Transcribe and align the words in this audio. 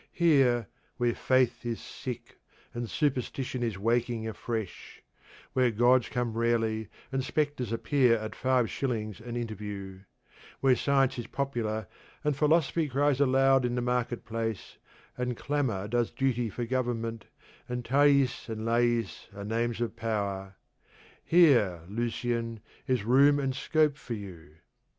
Here, 0.13 0.65
where 0.97 1.13
faith 1.13 1.63
is 1.63 1.79
sick 1.79 2.39
and 2.73 2.89
superstition 2.89 3.61
is 3.61 3.77
waking 3.77 4.27
afresh; 4.27 5.03
where 5.53 5.69
gods 5.69 6.09
come 6.09 6.33
rarely, 6.35 6.89
and 7.11 7.23
spectres 7.23 7.71
appear 7.71 8.17
at 8.17 8.35
five 8.35 8.67
shillings 8.71 9.19
an 9.21 9.37
interview; 9.37 9.99
where 10.59 10.75
science 10.75 11.19
is 11.19 11.27
popular, 11.27 11.85
and 12.23 12.35
philosophy 12.35 12.87
cries 12.89 13.19
aloud 13.21 13.63
in 13.63 13.75
the 13.75 13.81
market 13.83 14.25
place, 14.25 14.79
and 15.19 15.37
clamour 15.37 15.87
does 15.87 16.09
duty 16.09 16.49
for 16.49 16.65
government, 16.65 17.25
and 17.69 17.85
Thais 17.85 18.49
and 18.49 18.65
Lais 18.65 19.27
are 19.35 19.43
names 19.45 19.81
of 19.81 19.95
power 19.95 20.55
here, 21.23 21.81
Lucian, 21.87 22.59
is 22.87 23.03
room 23.03 23.37
and 23.37 23.53
scope 23.55 23.97
for 23.97 24.15
you. 24.15 24.55